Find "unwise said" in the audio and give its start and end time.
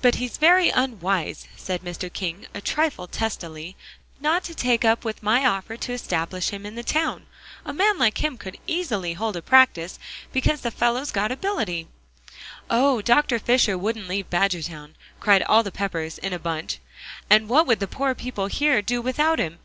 0.70-1.82